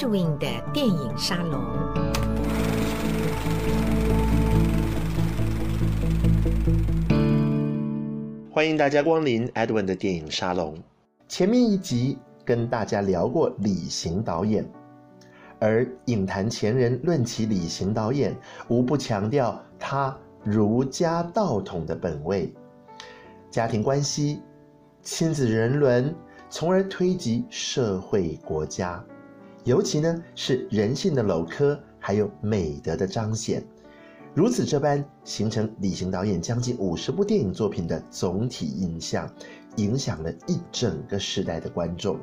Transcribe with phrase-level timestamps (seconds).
[0.00, 1.60] Edwin 的电影沙龙。
[8.50, 10.74] 欢迎大家光临 Edwin 的电影沙龙。
[11.28, 12.16] 前面一集
[12.46, 14.66] 跟大家聊过李行导演，
[15.58, 18.34] 而影坛前人论起李行导演，
[18.68, 22.50] 无不强调他儒家道统的本位，
[23.50, 24.40] 家庭关系、
[25.02, 26.14] 亲子人伦。
[26.52, 29.00] 从而推及社会国家，
[29.64, 33.62] 尤其呢是人性的镂刻，还有美德的彰显，
[34.34, 39.30] 如此这般形成李行导演将近五十部电影作品的总体印象，
[39.76, 42.18] 影响了一整个时代的观众。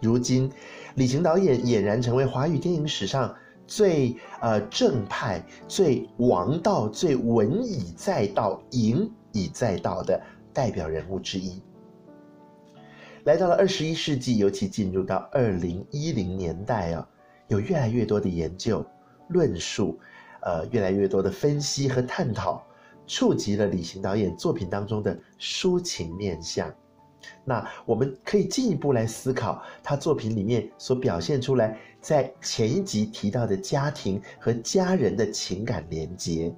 [0.00, 0.50] 如今，
[0.94, 3.34] 李行导演俨然成为华语电影史上
[3.66, 10.18] 最呃正派、最王道、最文以载道、影以载道的
[10.52, 11.60] 代表人物之一。
[13.26, 17.08] 来到了二十一世纪，尤其进入到二零一零年代啊，
[17.48, 18.86] 有越来越多的研究、
[19.30, 19.98] 论述，
[20.42, 22.64] 呃，越来越多的分析和探讨，
[23.04, 26.72] 触及了李行导演作品当中的抒情面相。
[27.44, 36.54] 那我们可以进一步来思考他作品里面所表现出来，在前一集提到的家庭和家人的情感连结。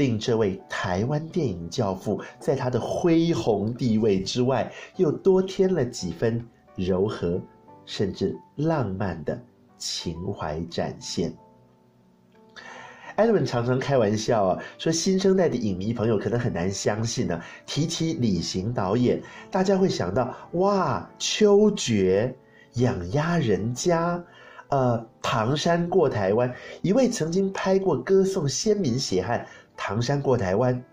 [0.00, 6.42] 令这位台湾电影教父在他的恢宏地位之外，又多添了几分
[6.74, 7.38] 柔和，
[7.84, 9.38] 甚至浪漫的
[9.76, 11.30] 情怀展现。
[13.16, 19.20] 艾伦常常开玩笑啊，说新生代的影迷朋友可能很难相信呢、提起李行导演，
[19.50, 22.34] 大家会想到哇，秋决、
[22.76, 24.24] 养鸭人家，
[24.68, 29.46] 呃，唐山过台湾，一位曾经拍过歌颂先民血汗。
[29.82, 30.84] 唐山过台湾，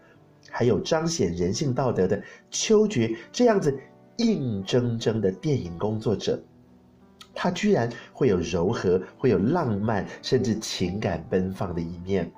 [0.49, 3.77] 还有彰显人性道德的秋决这样子
[4.15, 6.41] 硬铮铮的电影工作者，
[7.35, 12.31] 他居然会有柔和，会有浪漫，甚至情感奔放的一面。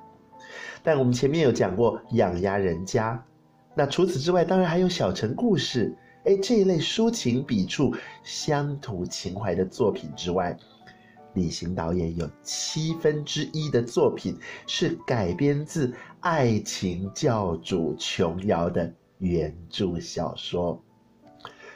[0.81, 3.23] 但我们前面有讲过养鸭人家，
[3.75, 5.95] 那除此之外，当然还有小城故事，
[6.25, 7.93] 哎，这一类抒情笔触、
[8.23, 10.57] 乡土情怀的作品之外。
[11.35, 14.35] 李行导演有七分之一的作品
[14.65, 20.77] 是改编自爱情教主琼瑶的原著小说，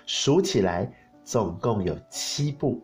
[0.05, 0.91] 数起来
[1.23, 2.81] 总共有七部。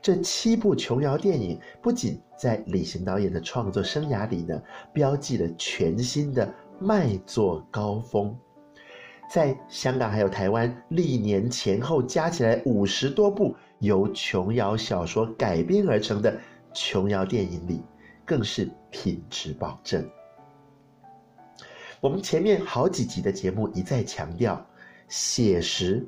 [0.00, 8.34] 这七部琼瑶电影不仅在李行导演的创作生涯里呢，标记了全新的卖座高峰。
[9.30, 16.40] 在香港还有台湾，历年前后加起来五十多部由琼瑶小说改编而成的
[16.72, 17.82] 琼瑶电影里，
[18.24, 20.02] 更是品质保证。
[22.00, 24.66] 我们前面好几集的节目一再强调，
[25.08, 26.06] 写实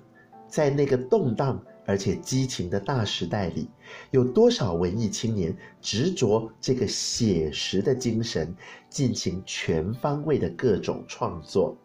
[0.48, 3.69] 在那个动荡而且激情的大时代里，
[4.10, 8.54] 有多少文艺青年执着这个写实的精神，
[8.88, 11.76] 进行全方位的各种创作。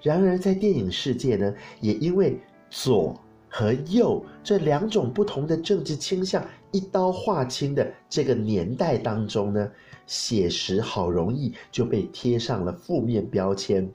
[0.00, 2.38] 然而，在电影世界呢，也因为
[2.70, 9.72] 左和右这两种不同的政治倾向一刀划清的这个年代当中呢，
[10.06, 13.90] 写实好容易就被贴上了负面标签。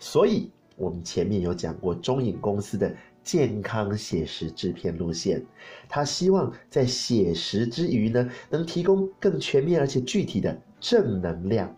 [0.00, 5.40] 所以，我们前面有讲过中影公司的健康写实制片路线，
[5.88, 11.72] 他希望在写实之余呢，能提供更全面而且具体的正能量，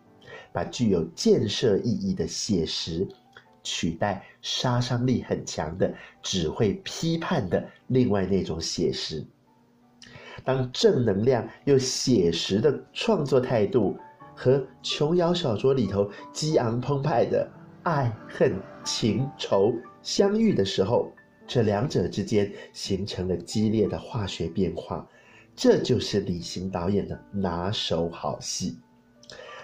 [0.50, 3.06] 把具有建设意义的写实。
[3.64, 9.24] 取代杀伤力很强的、只会批判的另外那种写实。
[10.44, 13.96] 当正能量又写实的创作态度
[14.34, 17.48] 和琼瑶小说里头激昂澎湃的
[17.82, 18.54] 爱恨
[18.84, 19.72] 情仇
[20.02, 21.12] 相遇的时候，
[21.46, 25.06] 这两者之间形成了激烈的化学变化。
[25.54, 28.78] 这就是李行导演的拿手好戏。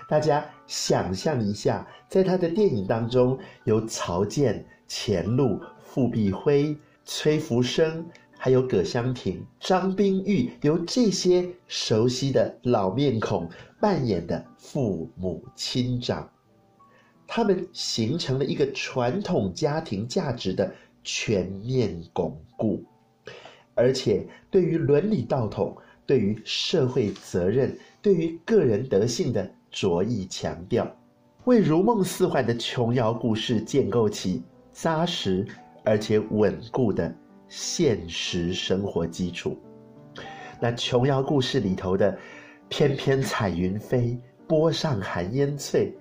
[0.08, 8.06] 大家想象一下，在他的电影当中，由曹健、钱路、傅碧辉、崔福生，
[8.48, 13.46] 还有葛香亭、张冰玉，由这些熟悉的老面孔
[13.78, 16.26] 扮演的父母亲长，
[17.26, 20.72] 他们形成了一个传统家庭价值的
[21.04, 22.82] 全面巩固，
[23.74, 29.46] 而且对于伦理道统、对于社会责任、对于个人德性的。
[29.70, 30.90] 着意强调，
[31.44, 34.42] 为如梦似幻的琼瑶故事建构起
[34.72, 35.46] 扎实
[35.84, 37.14] 而且稳固的
[37.48, 39.58] 现实生活基础。
[40.60, 42.16] 那琼瑶故事里头的
[42.68, 45.96] “翩翩彩云飞，波上寒烟翠”，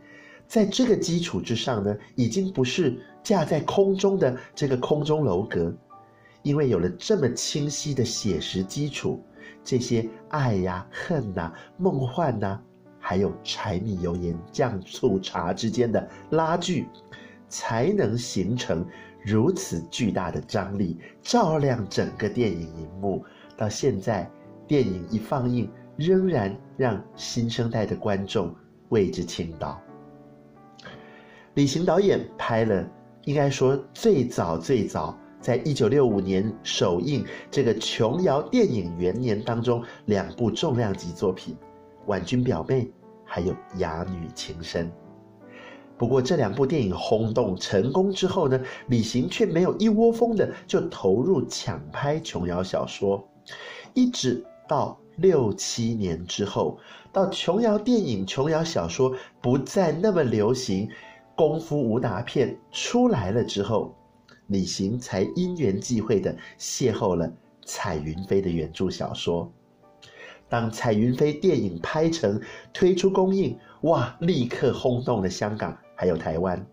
[0.47, 5.75] 在这个基础之上呢，已经不是架在空中的这个空中楼阁，
[6.41, 9.23] 因为有了这么清晰的写实基础，
[9.63, 12.59] 这些爱呀、恨呐、梦幻呐，
[13.00, 16.88] 还有柴米油盐酱醋茶之间的拉锯，
[17.47, 18.85] 才能形成
[19.23, 23.25] 如此巨大的张力，照亮整个电影荧幕。
[23.57, 24.29] 到现在，
[24.67, 28.53] 电影一放映，仍然让新生代的观众
[28.89, 29.81] 为之倾倒。
[31.55, 32.87] 李行导演拍了，
[33.25, 41.55] 应该说最早最早，在一九六五年首映这个琼瑶电影元年当中，两部重量级作品
[42.05, 42.83] 《婉君表妹》
[43.25, 44.85] 还有《哑女情深》。
[45.97, 53.27] 不过这两部电影轰动成功之后呢，李行却没有一窝蜂的就投入抢拍琼瑶小说，
[53.94, 56.77] 一直到六七年之后，
[57.11, 60.89] 到琼瑶电影、琼瑶小说不再那么流行。
[61.35, 63.93] 功夫武打片出来了之后，
[64.47, 67.31] 李行才因缘际会的邂逅了
[67.63, 69.51] 彩云飞的原著小说。
[70.50, 72.41] 当彩云飞电影拍成
[72.73, 76.65] 推出公映，哇，立刻轰动了香港还有台湾。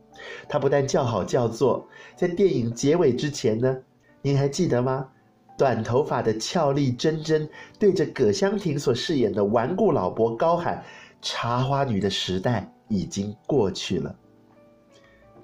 [0.48, 1.84] 他不但叫好叫座，
[2.14, 3.76] 在电影结尾之前呢，
[4.22, 5.08] 您还记得吗？
[5.56, 7.48] 短头发的俏丽珍珍
[7.78, 10.82] 对着葛香亭所饰演的顽固老伯高喊
[11.22, 14.14] ：“茶花女的时代已经过去了。”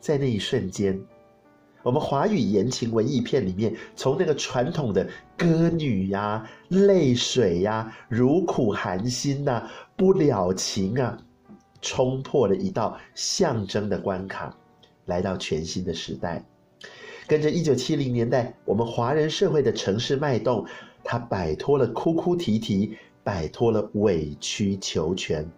[0.01, 1.01] 在那一瞬间，
[1.85, 11.17] 我们华语言情文艺片里面，从那个传统的歌女呀、泪水呀、如苦寒心呐、不了情啊，
[11.81, 14.57] 冲破了一道象征的关卡，
[15.07, 16.45] 来到全新的时代。
[17.27, 20.67] 跟着一九七零年代我们华人社会的城市脉动，
[21.05, 25.49] 他摆脱了哭哭啼啼，摆脱了委曲求全，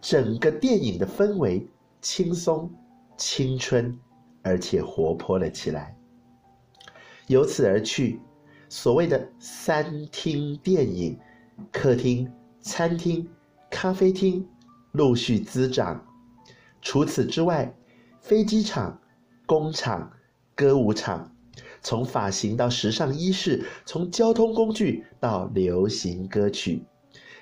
[0.00, 1.66] 整个电影的氛围
[2.00, 2.70] 轻松。
[3.16, 3.96] 青春，
[4.42, 5.96] 而且活泼了起来。
[7.28, 8.18] 由此而去，
[8.68, 11.16] 所谓的三厅电影，
[11.70, 12.28] 客厅、
[12.60, 13.24] 餐厅、
[13.70, 14.44] 咖啡厅
[14.94, 16.06] 陆续滋长。
[16.80, 17.74] 除此之外，
[18.20, 19.00] 飞机场、
[19.44, 20.12] 工厂、
[20.54, 21.34] 歌舞场，
[21.82, 26.84] 从发型到时尚衣饰，从交通工具到流行歌曲，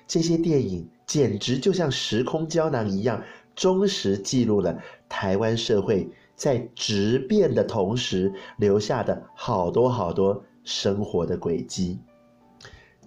[0.07, 3.23] 这些电影简直就像时空胶囊一样。
[3.55, 4.79] 忠实记录了
[5.11, 11.99] 台湾社会在质变的同时留下的好多好多生活的轨迹。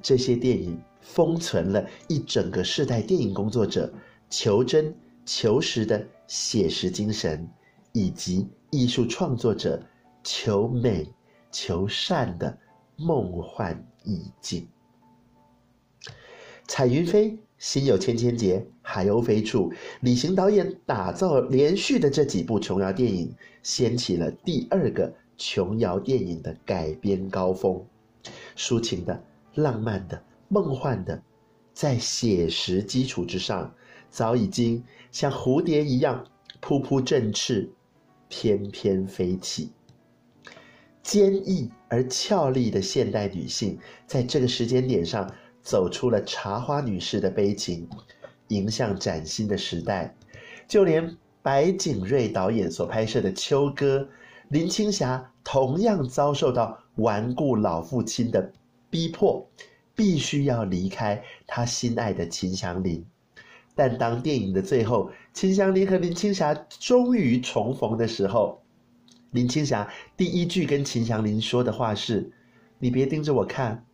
[0.03, 3.91] 这些电影封存了一整个世代电影工作者
[4.29, 4.95] 求真
[5.25, 7.49] 求实的写实精神，
[7.93, 9.81] 以及艺术创作者
[10.23, 11.07] 求美
[11.51, 12.57] 求善的
[12.95, 14.67] 梦幻意境。
[16.67, 17.37] 彩云飞。
[17.57, 19.71] 心有千千结，海鸥飞处。
[20.01, 23.33] 李行导演打造连续的这几部琼瑶电影，
[23.63, 27.81] 掀起了第二个琼瑶电影的改编高峰。
[28.57, 29.23] 抒情的、
[29.53, 31.23] 浪漫的、梦幻的，
[31.75, 33.71] 在写实基础之上，
[34.09, 36.25] 早已经像蝴蝶一样
[36.59, 37.69] 扑扑振翅，
[38.27, 39.69] 翩翩飞起。
[41.03, 43.77] 坚毅而俏丽的现代女性，
[44.07, 45.29] 在这个时间点上。
[45.65, 47.89] 走出了茶花女士的悲情，
[48.49, 50.15] 迎向崭新的时代。
[50.67, 54.01] 就连白景瑞导演所拍摄的《秋歌》，
[54.49, 58.53] 林青霞同样遭受到顽固老父亲的
[58.91, 59.49] 逼迫，
[59.95, 63.05] 必须要离开他心爱的秦祥林。
[63.73, 68.63] 但当电影的最后，秦祥林和林青霞终于重逢的时候，
[69.31, 72.31] 林青霞第一句跟秦祥林说的话是
[72.79, 73.85] ：“你别盯着我看，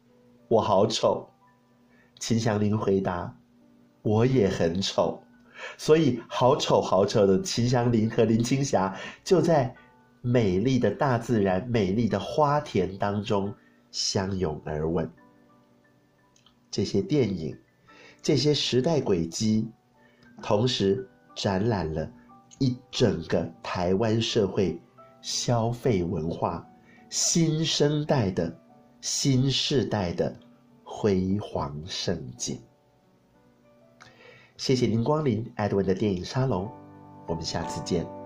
[0.48, 1.27] 我好丑。”
[2.20, 3.36] 秦祥林回答
[4.03, 5.20] ：“我也很丑，
[5.77, 9.74] 所以好丑好丑的秦祥林和林青霞就在
[10.22, 13.51] 美丽的大自然、美丽的花田当中
[13.89, 15.12] 相拥而吻。
[16.72, 17.56] 这些电影，
[18.22, 19.70] 这些时代轨迹，
[20.42, 22.12] 同时展览了
[22.58, 24.82] 一整个台湾社会
[25.22, 26.68] 消费文化
[27.10, 28.58] 新生代的
[29.01, 30.36] 新世代的。”
[30.94, 32.62] 辉煌盛景。
[34.58, 36.70] 谢谢您光临 Edwin 的电影沙龙，
[37.28, 38.21] 我们下次见。